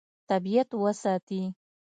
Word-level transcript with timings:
طبیعت 0.29 0.69
وساتي. 0.83 1.41